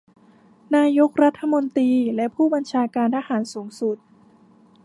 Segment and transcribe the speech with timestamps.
[0.75, 3.97] นายกรัฐมนตรีและผู้บัญชาการทหารสูงสุด